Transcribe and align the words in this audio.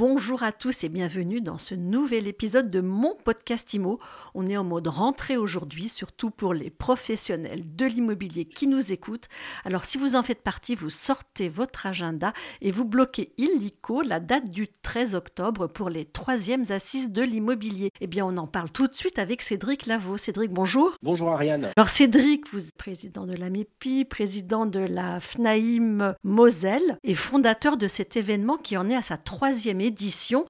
Bonjour 0.00 0.42
à 0.42 0.50
tous 0.50 0.82
et 0.82 0.88
bienvenue 0.88 1.42
dans 1.42 1.58
ce 1.58 1.74
nouvel 1.74 2.26
épisode 2.26 2.70
de 2.70 2.80
mon 2.80 3.14
podcast 3.22 3.74
IMO. 3.74 4.00
On 4.32 4.46
est 4.46 4.56
en 4.56 4.64
mode 4.64 4.86
rentrée 4.86 5.36
aujourd'hui, 5.36 5.90
surtout 5.90 6.30
pour 6.30 6.54
les 6.54 6.70
professionnels 6.70 7.76
de 7.76 7.84
l'immobilier 7.84 8.46
qui 8.46 8.66
nous 8.66 8.94
écoutent. 8.94 9.28
Alors 9.62 9.84
si 9.84 9.98
vous 9.98 10.16
en 10.16 10.22
faites 10.22 10.40
partie, 10.40 10.74
vous 10.74 10.88
sortez 10.88 11.50
votre 11.50 11.84
agenda 11.84 12.32
et 12.62 12.70
vous 12.70 12.86
bloquez 12.86 13.34
illico 13.36 14.00
la 14.00 14.20
date 14.20 14.48
du 14.48 14.68
13 14.68 15.14
octobre 15.14 15.66
pour 15.66 15.90
les 15.90 16.06
troisièmes 16.06 16.64
assises 16.70 17.10
de 17.10 17.20
l'immobilier. 17.20 17.90
Eh 18.00 18.06
bien 18.06 18.24
on 18.24 18.38
en 18.38 18.46
parle 18.46 18.70
tout 18.70 18.86
de 18.86 18.94
suite 18.94 19.18
avec 19.18 19.42
Cédric 19.42 19.84
Lavaux. 19.84 20.16
Cédric, 20.16 20.50
bonjour. 20.50 20.96
Bonjour 21.02 21.28
Ariane. 21.28 21.72
Alors 21.76 21.90
Cédric, 21.90 22.50
vous 22.54 22.66
êtes 22.66 22.74
président 22.78 23.26
de 23.26 23.34
la 23.34 23.50
MEPI, 23.50 24.06
président 24.06 24.64
de 24.64 24.80
la 24.80 25.20
FNAIM 25.20 26.14
Moselle 26.24 26.98
et 27.04 27.14
fondateur 27.14 27.76
de 27.76 27.86
cet 27.86 28.16
événement 28.16 28.56
qui 28.56 28.78
en 28.78 28.88
est 28.88 28.96
à 28.96 29.02
sa 29.02 29.18
troisième 29.18 29.82
édition 29.82 29.89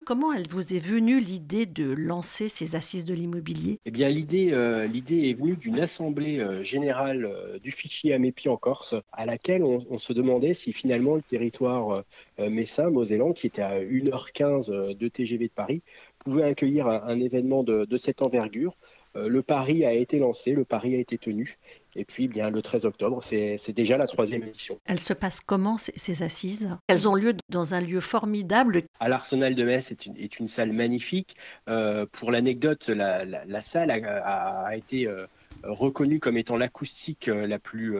Comment 0.04 0.32
elle 0.32 0.48
vous 0.48 0.74
est 0.74 0.78
venue 0.78 1.20
l'idée 1.20 1.66
de 1.66 1.92
lancer 1.92 2.48
ces 2.48 2.76
assises 2.76 3.04
de 3.04 3.14
l'immobilier? 3.14 3.78
Eh 3.84 3.90
bien, 3.90 4.08
l'idée, 4.08 4.50
euh, 4.52 4.86
l'idée 4.86 5.30
est 5.30 5.34
venue 5.34 5.56
d'une 5.56 5.80
assemblée 5.80 6.40
euh, 6.40 6.62
générale 6.62 7.24
euh, 7.24 7.58
du 7.58 7.70
fichier 7.70 8.12
Amépi 8.12 8.48
en 8.48 8.56
Corse, 8.56 8.94
à 9.12 9.26
laquelle 9.26 9.62
on, 9.62 9.98
se 9.98 10.12
demandait 10.12 10.54
si 10.54 10.72
finalement 10.72 11.14
le 11.14 11.22
territoire 11.22 12.04
messin, 12.38 12.88
mosellan, 12.90 13.32
qui 13.32 13.46
était 13.46 13.62
à 13.62 13.80
1h15 13.80 14.96
de 14.96 15.08
TGV 15.08 15.48
de 15.48 15.52
Paris, 15.52 15.82
pouvait 16.18 16.44
accueillir 16.44 16.86
un, 16.86 17.20
événement 17.20 17.62
de, 17.62 17.84
de 17.84 17.96
cette 17.96 18.22
envergure. 18.22 18.76
Le 19.14 19.42
pari 19.42 19.84
a 19.84 19.92
été 19.92 20.18
lancé, 20.18 20.52
le 20.52 20.64
pari 20.64 20.94
a 20.94 20.98
été 20.98 21.18
tenu. 21.18 21.58
Et 21.96 22.04
puis, 22.04 22.28
bien, 22.28 22.50
le 22.50 22.62
13 22.62 22.84
octobre, 22.84 23.20
c'est 23.22 23.72
déjà 23.72 23.96
la 23.98 24.06
troisième 24.06 24.44
édition. 24.44 24.78
Elles 24.84 25.00
se 25.00 25.12
passent 25.12 25.40
comment, 25.40 25.76
ces, 25.76 26.22
assises? 26.22 26.70
Elles 26.86 27.08
ont 27.08 27.14
lieu 27.14 27.34
dans 27.48 27.74
un 27.74 27.80
lieu 27.80 28.00
formidable. 28.00 28.82
À 29.00 29.08
l'Arsenal 29.08 29.54
de 29.54 29.64
Metz 29.64 29.90
est 29.90 30.06
une, 30.06 30.16
est 30.16 30.38
une 30.38 30.46
salle 30.46 30.72
magnifique. 30.72 31.36
Euh, 31.68 32.06
pour 32.10 32.30
l'anecdote, 32.30 32.88
la, 32.88 33.24
la, 33.24 33.62
salle 33.62 33.90
a, 33.90 34.66
a 34.66 34.76
été 34.76 35.08
euh, 35.08 35.26
reconnue 35.64 36.20
comme 36.20 36.36
étant 36.36 36.56
l'acoustique 36.56 37.28
euh, 37.28 37.46
la, 37.46 37.58
plus 37.58 37.96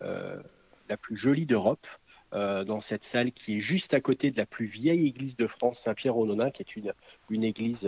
la 0.00 0.96
plus 0.96 1.16
jolie 1.16 1.46
d'Europe. 1.46 1.86
Euh, 2.34 2.64
dans 2.64 2.80
cette 2.80 3.04
salle 3.04 3.30
qui 3.32 3.58
est 3.58 3.60
juste 3.60 3.92
à 3.92 4.00
côté 4.00 4.30
de 4.30 4.38
la 4.38 4.46
plus 4.46 4.64
vieille 4.64 5.06
église 5.06 5.36
de 5.36 5.46
France, 5.46 5.80
Saint-Pierre-au-Nonain, 5.80 6.50
qui 6.50 6.62
est 6.62 6.76
une, 6.76 6.92
une 7.28 7.44
église 7.44 7.86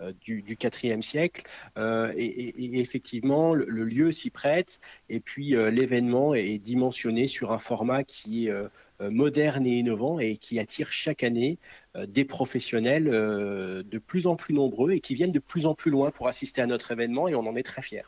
euh, 0.00 0.12
du, 0.20 0.42
du 0.42 0.56
4e 0.56 1.00
siècle. 1.00 1.44
Euh, 1.78 2.12
et, 2.14 2.78
effectivement, 2.78 3.54
le, 3.54 3.64
lieu 3.84 4.12
s'y 4.12 4.30
prête. 4.30 4.80
Et 5.08 5.20
puis, 5.20 5.50
l'événement 5.50 6.34
est 6.34 6.58
dimensionné 6.58 7.26
sur 7.26 7.52
un 7.52 7.58
format 7.58 8.04
qui 8.04 8.48
est 8.48 8.52
moderne 9.00 9.64
et 9.66 9.78
innovant 9.78 10.18
et 10.18 10.36
qui 10.36 10.58
attire 10.58 10.90
chaque 10.90 11.22
année 11.22 11.58
des 12.08 12.24
professionnels 12.24 13.04
de 13.04 13.98
plus 13.98 14.26
en 14.26 14.36
plus 14.36 14.54
nombreux 14.54 14.92
et 14.92 15.00
qui 15.00 15.14
viennent 15.14 15.32
de 15.32 15.38
plus 15.38 15.66
en 15.66 15.74
plus 15.74 15.90
loin 15.90 16.10
pour 16.10 16.28
assister 16.28 16.60
à 16.62 16.66
notre 16.66 16.90
événement 16.90 17.28
et 17.28 17.34
on 17.34 17.46
en 17.46 17.54
est 17.54 17.62
très 17.62 17.82
fiers. 17.82 18.02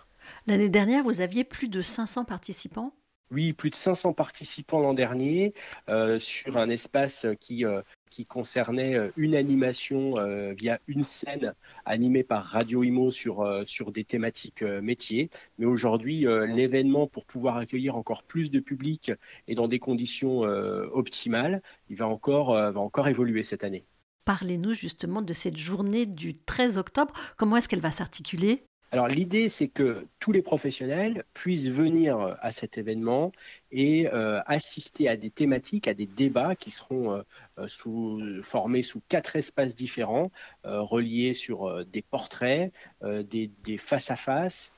L'année 0.47 0.69
dernière, 0.69 1.05
vous 1.05 1.21
aviez 1.21 1.45
plus 1.45 1.69
de 1.69 1.83
500 1.83 2.25
participants 2.25 2.93
oui, 3.31 3.53
plus 3.53 3.71
de 3.71 3.75
500 3.75 4.15
participants 4.15 4.81
l'an 4.81 4.95
dernier 4.95 5.53
euh, 5.89 6.19
sur 6.19 6.57
un 6.57 6.71
espace 6.71 7.27
qui, 7.41 7.65
euh, 7.65 7.83
concernait 8.27 8.97
euh, 8.97 9.11
une 9.17 9.35
animation 9.35 10.15
via 10.55 10.81
une 10.89 11.05
scène 11.05 11.55
animée 11.85 12.25
par 12.25 12.43
Radio 12.43 12.83
Imo 12.83 13.13
sur, 13.13 13.93
des 13.93 14.05
thématiques 14.05 14.63
métiers. 14.63 15.31
Mais 15.59 15.67
aujourd'hui, 15.67 16.27
l'événement, 16.49 17.07
pour 17.07 17.27
pouvoir 17.27 17.59
accueillir 17.59 17.97
encore 17.97 18.25
plus 18.25 18.51
de 18.51 18.61
public 18.61 19.13
et 19.47 19.55
dans 19.55 19.69
des 19.69 19.79
conditions 19.79 20.41
optimales, 20.41 21.63
il 21.91 21.97
va 21.97 22.09
encore 22.09 23.09
évoluer 23.09 23.43
cette 23.43 23.63
année. 23.63 23.87
Parlez-nous 24.25 24.75
justement 24.75 25.23
de 25.23 25.33
cette 25.33 25.57
journée 25.57 26.07
du 26.07 26.37
13 26.37 26.77
octobre. 26.77 27.13
Comment 27.37 27.57
est-ce 27.57 27.69
qu'elle 27.69 27.81
va 27.81 27.93
s'articuler? 27.93 28.65
Alors 28.91 29.09
l'idée, 29.09 29.51
c'est 29.51 29.69
que 29.69 30.07
tous 30.19 30.33
les 30.33 30.41
professionnels 30.41 31.25
puissent 31.35 31.69
venir 31.69 32.39
à 32.41 32.53
cet 32.53 32.79
événement 32.79 33.33
et 33.71 34.09
euh, 34.09 34.41
assister 34.47 35.09
à 35.09 35.17
des 35.19 35.29
thématiques, 35.29 35.89
à 35.89 35.95
des 35.95 36.07
débats 36.07 36.57
qui 36.57 36.71
seront 36.71 37.13
euh, 37.13 37.23
euh, 37.59 38.43
formés 38.43 38.83
sous 38.83 39.03
quatre 39.09 39.37
espaces 39.37 39.75
différents, 39.75 40.31
reliés 40.65 41.35
sur 41.35 41.85
des 41.85 42.03
portraits, 42.03 42.73
des, 43.03 43.51
face-à-face, 43.79 44.73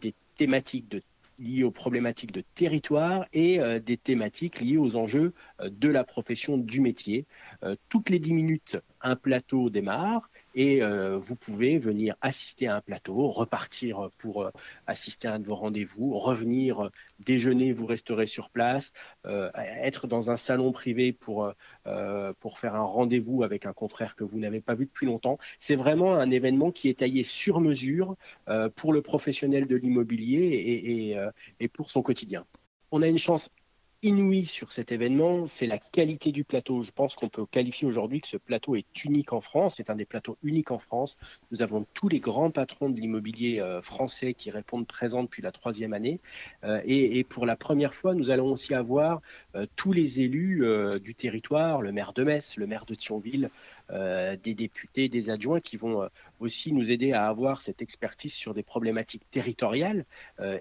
des 0.00 0.14
thématiques 0.36 0.94
liées 1.38 1.64
aux 1.64 1.70
problématiques 1.70 2.32
de 2.32 2.42
territoire 2.54 3.26
et 3.32 3.60
euh, 3.60 3.78
des 3.78 3.96
thématiques 3.96 4.60
liées 4.60 4.76
aux 4.76 4.96
enjeux 4.96 5.32
euh, 5.60 5.70
de 5.70 5.88
la 5.88 6.04
profession 6.04 6.58
du 6.58 6.80
métier. 6.80 7.26
Euh, 7.62 7.76
toutes 7.88 8.10
les 8.10 8.18
dix 8.18 8.34
minutes, 8.34 8.76
un 9.00 9.16
plateau 9.16 9.70
démarre 9.70 10.30
et 10.58 10.80
vous 11.20 11.36
pouvez 11.36 11.78
venir 11.78 12.16
assister 12.20 12.66
à 12.66 12.74
un 12.74 12.80
plateau, 12.80 13.28
repartir 13.28 14.10
pour 14.18 14.50
assister 14.88 15.28
à 15.28 15.34
un 15.34 15.38
de 15.38 15.46
vos 15.46 15.54
rendez-vous, 15.54 16.18
revenir 16.18 16.90
déjeuner, 17.20 17.72
vous 17.72 17.86
resterez 17.86 18.26
sur 18.26 18.50
place, 18.50 18.92
être 19.24 20.08
dans 20.08 20.32
un 20.32 20.36
salon 20.36 20.72
privé 20.72 21.12
pour, 21.12 21.52
pour 22.40 22.58
faire 22.58 22.74
un 22.74 22.82
rendez-vous 22.82 23.44
avec 23.44 23.66
un 23.66 23.72
confrère 23.72 24.16
que 24.16 24.24
vous 24.24 24.40
n'avez 24.40 24.60
pas 24.60 24.74
vu 24.74 24.86
depuis 24.86 25.06
longtemps. 25.06 25.38
C'est 25.60 25.76
vraiment 25.76 26.14
un 26.14 26.30
événement 26.30 26.72
qui 26.72 26.88
est 26.88 26.98
taillé 26.98 27.22
sur 27.22 27.60
mesure 27.60 28.16
pour 28.74 28.92
le 28.92 29.00
professionnel 29.00 29.68
de 29.68 29.76
l'immobilier 29.76 30.40
et, 30.40 31.10
et, 31.12 31.26
et 31.60 31.68
pour 31.68 31.92
son 31.92 32.02
quotidien. 32.02 32.44
On 32.90 33.02
a 33.02 33.06
une 33.06 33.18
chance 33.18 33.50
inouïe 34.02 34.44
sur 34.44 34.72
cet 34.72 34.92
événement, 34.92 35.48
c'est 35.48 35.66
la 35.66 35.78
qualité 35.78 36.30
du 36.30 36.44
plateau. 36.44 36.84
Je 36.84 36.92
pense 36.92 37.16
qu'on 37.16 37.28
peut 37.28 37.46
qualifier 37.46 37.88
aujourd'hui 37.88 38.20
que 38.20 38.28
ce 38.28 38.36
plateau 38.36 38.76
est 38.76 39.04
unique 39.04 39.32
en 39.32 39.40
France, 39.40 39.74
c'est 39.76 39.90
un 39.90 39.96
des 39.96 40.04
plateaux 40.04 40.38
uniques 40.44 40.70
en 40.70 40.78
France. 40.78 41.16
Nous 41.50 41.62
avons 41.62 41.84
tous 41.94 42.08
les 42.08 42.20
grands 42.20 42.52
patrons 42.52 42.90
de 42.90 43.00
l'immobilier 43.00 43.60
euh, 43.60 43.82
français 43.82 44.34
qui 44.34 44.52
répondent 44.52 44.86
présents 44.86 45.24
depuis 45.24 45.42
la 45.42 45.50
troisième 45.50 45.92
année. 45.94 46.20
Euh, 46.62 46.80
et, 46.84 47.24
pour 47.24 47.44
la 47.44 47.56
première 47.56 47.94
fois, 47.94 48.14
nous 48.14 48.30
allons 48.30 48.52
aussi 48.52 48.72
avoir 48.72 49.20
euh, 49.56 49.66
tous 49.74 49.92
les 49.92 50.20
élus 50.20 50.62
du 51.02 51.14
territoire, 51.14 51.82
le 51.82 51.90
maire 51.90 52.12
de 52.12 52.22
Metz, 52.22 52.56
le 52.56 52.66
maire 52.66 52.84
de 52.84 52.94
Thionville, 52.94 53.50
des 53.90 54.54
députés, 54.54 55.08
des 55.08 55.30
adjoints 55.30 55.60
qui 55.60 55.78
vont 55.78 56.06
aussi 56.40 56.72
nous 56.72 56.92
aider 56.92 57.12
à 57.12 57.26
avoir 57.26 57.62
cette 57.62 57.80
expertise 57.80 58.34
sur 58.34 58.52
des 58.52 58.62
problématiques 58.62 59.22
territoriales, 59.30 60.04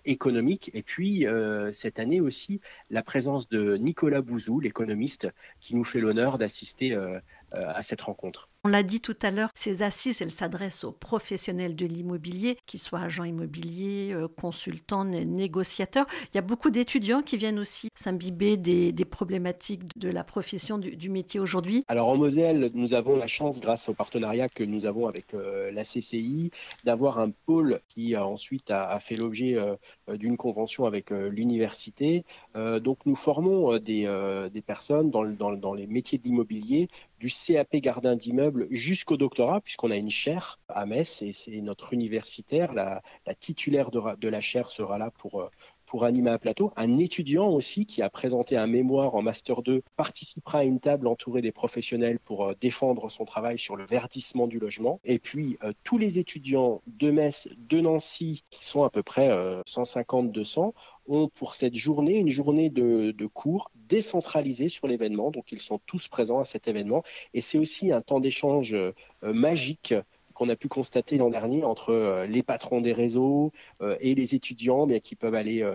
économiques. 0.06 0.72
Et 0.74 0.82
puis, 0.82 1.26
cette 1.74 2.00
année 2.00 2.22
aussi, 2.22 2.62
la 2.90 3.04
présence 3.04 3.27
de 3.50 3.78
Nicolas 3.78 4.22
Bouzou, 4.22 4.60
l'économiste, 4.60 5.28
qui 5.60 5.76
nous 5.76 5.84
fait 5.84 6.00
l'honneur 6.00 6.38
d'assister 6.38 6.94
euh, 6.94 7.20
euh, 7.54 7.72
à 7.74 7.84
cette 7.84 8.02
rencontre. 8.02 8.50
On 8.68 8.70
l'a 8.70 8.84
dit 8.84 9.00
tout 9.00 9.16
à 9.22 9.30
l'heure, 9.30 9.50
ces 9.56 9.82
assises, 9.82 10.22
elles 10.22 10.30
s'adressent 10.30 10.84
aux 10.84 10.92
professionnels 10.92 11.74
de 11.74 11.86
l'immobilier, 11.86 12.58
qu'ils 12.66 12.82
soient 12.82 13.00
agents 13.00 13.24
immobiliers, 13.24 14.12
euh, 14.12 14.28
consultants, 14.28 15.06
négociateurs. 15.06 16.06
Il 16.26 16.36
y 16.36 16.38
a 16.38 16.42
beaucoup 16.42 16.70
d'étudiants 16.70 17.22
qui 17.22 17.38
viennent 17.38 17.60
aussi 17.60 17.88
s'imbiber 17.96 18.58
des, 18.58 18.92
problématiques 19.06 19.98
de 19.98 20.10
la 20.10 20.26
profession 20.26 20.80
du, 20.80 21.10
métier 21.10 21.40
aujourd'hui. 21.40 21.86
Alors 21.88 22.10
en 22.10 22.18
Moselle, 22.18 22.70
nous 22.74 22.94
avons 22.94 23.16
la 23.16 23.26
chance, 23.28 23.62
grâce 23.62 23.88
au 23.88 23.94
partenariat 23.94 24.50
que 24.50 24.66
nous 24.66 24.86
avons 24.86 25.08
avec 25.08 25.34
euh, 25.34 25.72
la 25.72 25.86
CCI, 25.86 26.52
d'avoir 26.84 27.20
un 27.20 27.32
pôle 27.46 27.80
qui 27.88 28.18
ensuite 28.18 28.70
a, 28.70 29.00
fait 29.00 29.16
l'objet 29.16 29.56
d'une 30.10 30.36
convention 30.36 30.84
avec 30.86 31.12
l'université. 31.12 32.26
donc 32.56 32.98
nous 33.06 33.16
formons 33.16 33.78
des, 33.78 34.04
personnes 34.66 35.10
dans, 35.10 35.24
dans 35.24 35.74
les 35.74 35.88
métiers 35.88 36.18
de 36.18 36.24
l'immobilier 36.26 36.90
du 37.20 37.30
CAP 37.30 37.78
gardien 37.78 38.16
d'immeuble 38.16 38.57
jusqu'au 38.70 39.18
doctorat, 39.18 39.62
puisqu'on 39.62 39.92
a 39.92 39.98
une 39.98 40.10
chaire 40.10 40.60
à 40.68 40.86
Metz 40.86 41.22
et 41.22 41.34
c'est 41.34 41.62
notre 41.62 41.94
universitaire, 41.94 42.74
la, 42.74 43.02
titulaire 43.40 43.92
de, 43.92 44.28
la 44.28 44.42
chaire 44.42 44.70
sera 44.70 44.98
là 44.98 45.12
pour, 45.12 45.42
euh, 45.42 45.50
pour 45.88 46.04
animer 46.04 46.30
un 46.30 46.38
plateau. 46.38 46.72
Un 46.76 46.98
étudiant 47.00 47.50
aussi 47.50 47.86
qui 47.86 48.04
a 48.04 48.10
présenté 48.10 48.56
un 48.58 48.68
mémoire 48.68 49.16
en 49.16 49.24
Master 49.24 49.64
2 49.64 49.82
participera 49.96 50.60
à 50.60 50.64
une 50.64 50.80
table 50.80 51.08
entourée 51.08 51.42
des 51.42 51.52
professionnels 51.52 52.20
pour 52.20 52.46
euh, 52.46 52.54
défendre 52.60 53.10
son 53.10 53.26
travail 53.26 53.58
sur 53.58 53.76
le 53.76 53.86
verdissement 53.86 54.48
du 54.48 54.60
logement. 54.60 55.00
Et 55.04 55.18
puis 55.18 55.58
euh, 55.64 55.72
tous 55.84 55.98
les 55.98 56.20
étudiants 56.20 56.82
de 56.86 57.10
Metz, 57.10 57.50
de 57.58 57.80
Nancy, 57.80 58.44
qui 58.50 58.66
sont 58.66 58.84
à 58.84 58.90
peu 58.90 59.02
près 59.02 59.30
150-200, 59.66 60.74
ont 61.08 61.30
pour 61.30 61.56
cette 61.56 61.76
journée 61.76 62.18
une 62.18 62.30
journée 62.30 62.70
de 62.70 63.26
cours 63.26 63.72
décentralisée 63.88 64.68
sur 64.68 64.88
l'événement. 64.88 65.32
Donc 65.32 65.52
ils 65.52 65.60
sont 65.60 65.80
tous 65.86 66.08
présents 66.10 66.40
à 66.40 66.46
cet 66.46 66.68
événement. 66.68 67.04
Et 67.34 67.42
c'est 67.42 67.58
aussi 67.58 67.92
un 67.92 68.02
temps 68.02 68.20
d'échange 68.20 68.76
magique 69.22 69.94
qu'on 70.38 70.50
a 70.50 70.56
pu 70.56 70.68
constater 70.68 71.18
l'an 71.18 71.32
dernier 71.32 71.64
entre 71.64 72.26
les 72.30 72.44
patrons 72.44 72.80
des 72.80 72.94
réseaux 72.94 73.52
et 74.00 74.14
les 74.14 74.36
étudiants 74.36 74.88
qui 75.02 75.16
peuvent 75.16 75.34
aller 75.34 75.68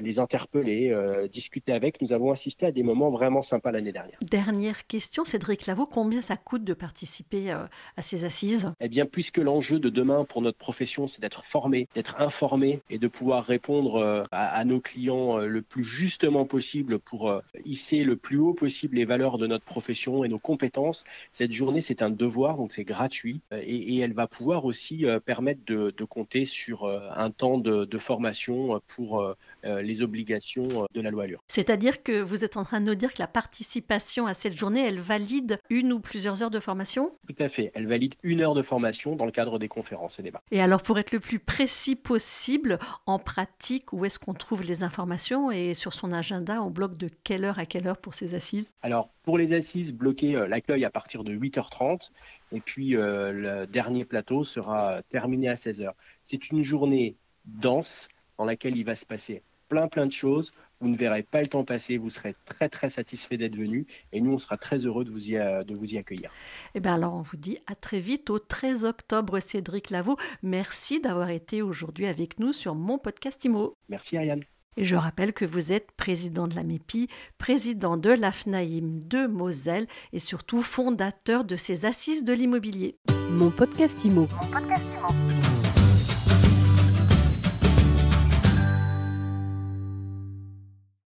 les 0.00 0.20
interpeller, 0.20 0.94
discuter 1.32 1.72
avec. 1.72 2.00
Nous 2.00 2.12
avons 2.12 2.30
assisté 2.30 2.64
à 2.66 2.70
des 2.70 2.84
moments 2.84 3.10
vraiment 3.10 3.42
sympas 3.42 3.72
l'année 3.72 3.90
dernière. 3.90 4.18
Dernière 4.22 4.86
question, 4.86 5.24
Cédric 5.24 5.66
Lavaux, 5.66 5.86
combien 5.86 6.22
ça 6.22 6.36
coûte 6.36 6.62
de 6.62 6.74
participer 6.74 7.50
à 7.50 8.02
ces 8.02 8.24
assises? 8.24 8.72
Eh 8.80 8.88
bien, 8.88 9.04
puisque 9.04 9.38
l'enjeu 9.38 9.80
de 9.80 9.88
demain 9.88 10.24
pour 10.24 10.42
notre 10.42 10.58
profession, 10.58 11.08
c'est 11.08 11.20
d'être 11.20 11.44
formé, 11.44 11.88
d'être 11.94 12.20
informé 12.20 12.80
et 12.90 12.98
de 12.98 13.08
pouvoir 13.08 13.44
répondre 13.44 14.26
à, 14.30 14.64
nos 14.64 14.80
clients 14.80 15.38
le 15.38 15.62
plus 15.62 15.82
justement 15.82 16.44
possible 16.44 17.00
pour 17.00 17.32
hisser 17.64 18.04
le 18.04 18.16
plus 18.16 18.38
haut 18.38 18.54
possible 18.54 18.96
les 18.96 19.04
valeurs 19.04 19.38
de 19.38 19.48
notre 19.48 19.64
profession 19.64 20.22
et 20.22 20.28
nos 20.28 20.38
compétences. 20.38 21.02
Cette 21.32 21.52
journée, 21.52 21.80
c'est 21.80 22.02
un 22.02 22.10
devoir, 22.10 22.56
donc 22.56 22.70
c'est 22.70 22.84
gratuit 22.84 23.40
et, 23.50 23.87
elle 23.96 24.12
va 24.12 24.26
pouvoir 24.26 24.64
aussi 24.64 25.04
permettre 25.24 25.60
de, 25.66 26.04
compter 26.04 26.44
sur 26.44 26.86
un 26.86 27.30
temps 27.30 27.58
de, 27.58 27.98
formation 27.98 28.80
pour 28.86 29.34
les 29.64 30.02
obligations 30.02 30.86
de 30.92 31.00
la 31.00 31.10
loi 31.10 31.24
Allure. 31.24 31.42
C'est-à-dire 31.48 32.02
que 32.02 32.20
vous 32.20 32.44
êtes 32.44 32.56
en 32.56 32.64
train 32.64 32.80
de 32.80 32.86
nous 32.86 32.94
dire 32.94 33.12
que 33.12 33.18
la 33.18 33.26
participation 33.26 34.26
à 34.26 34.34
cette 34.34 34.56
journée, 34.56 34.86
elle 34.86 35.00
valide 35.00 35.58
une 35.70 35.92
ou 35.92 36.00
plusieurs 36.00 36.42
heures 36.42 36.50
de 36.50 36.60
formation? 36.60 37.10
Tout 37.26 37.42
à 37.42 37.48
fait. 37.48 37.72
Elle 37.74 37.86
valide 37.86 38.14
une 38.22 38.40
heure 38.40 38.54
de 38.54 38.62
formation 38.62 39.16
dans 39.16 39.24
le 39.24 39.32
cadre 39.32 39.58
des 39.58 39.68
conférences 39.68 40.18
et 40.18 40.22
débats. 40.22 40.42
Et 40.50 40.60
alors, 40.60 40.82
pour 40.82 40.98
être 40.98 41.12
le 41.12 41.20
plus 41.20 41.38
précis 41.38 41.96
possible, 41.96 42.78
en 43.06 43.18
pratique, 43.18 43.92
où 43.92 44.04
est-ce 44.04 44.18
qu'on 44.18 44.34
trouve 44.34 44.62
les 44.62 44.82
informations? 44.82 45.50
Et 45.50 45.74
sur 45.74 45.92
son 45.92 46.12
agenda, 46.12 46.62
on 46.62 46.70
bloque 46.70 46.96
de 46.96 47.10
quelle 47.24 47.44
heure 47.44 47.58
à 47.58 47.66
quelle 47.66 47.86
heure 47.86 47.98
pour 47.98 48.14
ces 48.14 48.34
assises? 48.34 48.72
Alors, 48.82 49.10
pour 49.28 49.36
les 49.36 49.52
assises, 49.52 49.92
bloquer 49.92 50.36
euh, 50.36 50.48
l'accueil 50.48 50.86
à 50.86 50.90
partir 50.90 51.22
de 51.22 51.34
8h30 51.34 52.12
et 52.50 52.62
puis 52.62 52.96
euh, 52.96 53.30
le 53.30 53.66
dernier 53.66 54.06
plateau 54.06 54.42
sera 54.42 55.02
terminé 55.10 55.50
à 55.50 55.54
16h. 55.54 55.90
C'est 56.24 56.48
une 56.48 56.62
journée 56.62 57.14
dense 57.44 58.08
dans 58.38 58.46
laquelle 58.46 58.74
il 58.74 58.86
va 58.86 58.96
se 58.96 59.04
passer 59.04 59.42
plein 59.68 59.86
plein 59.86 60.06
de 60.06 60.12
choses. 60.12 60.52
Vous 60.80 60.88
ne 60.88 60.96
verrez 60.96 61.24
pas 61.24 61.42
le 61.42 61.48
temps 61.48 61.62
passer, 61.62 61.98
vous 61.98 62.08
serez 62.08 62.36
très 62.46 62.70
très 62.70 62.88
satisfait 62.88 63.36
d'être 63.36 63.54
venu 63.54 63.86
et 64.12 64.22
nous 64.22 64.32
on 64.32 64.38
sera 64.38 64.56
très 64.56 64.86
heureux 64.86 65.04
de 65.04 65.10
vous 65.10 65.30
y, 65.30 65.36
euh, 65.36 65.62
de 65.62 65.74
vous 65.74 65.92
y 65.92 65.98
accueillir. 65.98 66.30
Et 66.68 66.78
eh 66.78 66.80
bien 66.80 66.94
alors 66.94 67.12
on 67.12 67.20
vous 67.20 67.36
dit 67.36 67.58
à 67.66 67.74
très 67.74 68.00
vite 68.00 68.30
au 68.30 68.38
13 68.38 68.86
octobre 68.86 69.40
Cédric 69.40 69.90
Lavaux. 69.90 70.16
Merci 70.42 71.02
d'avoir 71.02 71.28
été 71.28 71.60
aujourd'hui 71.60 72.06
avec 72.06 72.38
nous 72.38 72.54
sur 72.54 72.74
mon 72.74 72.96
podcast 72.96 73.44
IMO. 73.44 73.74
Merci 73.90 74.16
Ariane. 74.16 74.40
Et 74.76 74.84
je 74.84 74.96
rappelle 74.96 75.32
que 75.32 75.44
vous 75.44 75.72
êtes 75.72 75.90
président 75.92 76.46
de 76.46 76.54
la 76.54 76.62
MEPI, 76.62 77.08
président 77.36 77.96
de 77.96 78.10
l'AFNAIM 78.10 79.00
de 79.04 79.26
Moselle 79.26 79.86
et 80.12 80.20
surtout 80.20 80.62
fondateur 80.62 81.44
de 81.44 81.56
ces 81.56 81.84
assises 81.84 82.24
de 82.24 82.32
l'immobilier. 82.32 82.96
Mon 83.30 83.50
podcast 83.50 84.04
IMO. 84.04 84.28
Mon 84.30 84.50
podcast 84.50 84.84
IMO. 85.10 85.27